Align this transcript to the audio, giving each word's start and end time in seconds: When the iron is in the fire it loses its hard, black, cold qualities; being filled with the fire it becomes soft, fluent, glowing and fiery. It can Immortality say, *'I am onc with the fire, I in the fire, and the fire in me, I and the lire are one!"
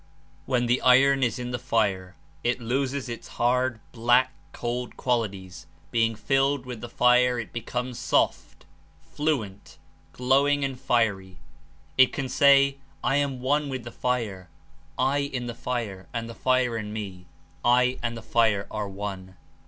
When 0.47 0.65
the 0.65 0.81
iron 0.81 1.21
is 1.21 1.37
in 1.37 1.51
the 1.51 1.59
fire 1.59 2.15
it 2.43 2.59
loses 2.59 3.07
its 3.07 3.27
hard, 3.37 3.79
black, 3.91 4.33
cold 4.51 4.97
qualities; 4.97 5.67
being 5.91 6.15
filled 6.15 6.65
with 6.65 6.81
the 6.81 6.89
fire 6.89 7.37
it 7.37 7.53
becomes 7.53 7.99
soft, 7.99 8.65
fluent, 8.99 9.77
glowing 10.11 10.63
and 10.65 10.79
fiery. 10.81 11.37
It 11.99 12.11
can 12.13 12.21
Immortality 12.25 12.71
say, 12.71 12.77
*'I 13.03 13.15
am 13.17 13.45
onc 13.45 13.69
with 13.69 13.83
the 13.83 13.91
fire, 13.91 14.49
I 14.97 15.19
in 15.19 15.45
the 15.45 15.53
fire, 15.53 16.07
and 16.15 16.27
the 16.27 16.33
fire 16.33 16.75
in 16.77 16.91
me, 16.91 17.27
I 17.63 17.99
and 18.01 18.17
the 18.17 18.25
lire 18.33 18.65
are 18.71 18.89
one!" 18.89 19.35